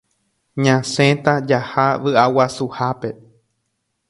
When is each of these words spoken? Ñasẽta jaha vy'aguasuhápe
Ñasẽta 0.63 1.33
jaha 1.49 1.87
vy'aguasuhápe 2.03 3.09